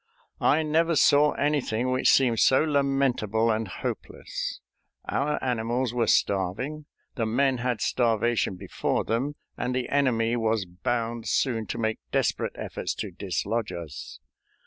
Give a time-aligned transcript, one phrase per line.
[0.39, 4.59] I never saw anything which seemed so lamentable and hopeless.
[5.07, 11.27] Our animals were starving, the men had starvation before them, and the enemy was bound
[11.27, 14.19] soon to make desperate efforts to dislodge us.